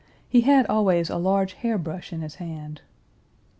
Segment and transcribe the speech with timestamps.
[0.27, 2.81] He had always a large hair brush in his hand.